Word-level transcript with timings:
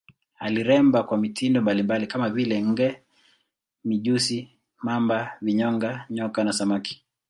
Aliremba 0.39 1.03
kwa 1.03 1.17
mitindo 1.17 1.61
mbalimbali 1.61 2.07
kama 2.07 2.29
vile 2.29 2.61
nge, 2.61 3.01
mijusi, 3.83 4.49
mamba, 4.83 5.37
vinyonga, 5.41 6.05
nyoka 6.09 6.43
na 6.43 6.53
samaki. 6.53 7.03